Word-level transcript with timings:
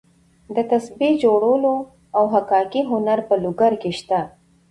د 0.55 0.57
تسبیح 0.71 1.13
جوړولو 1.23 1.73
او 2.17 2.23
حکاکۍ 2.33 2.81
هنر 2.91 3.19
په 3.27 3.35
لوګر 3.43 3.73
کې 3.81 3.91
شته. 3.99 4.19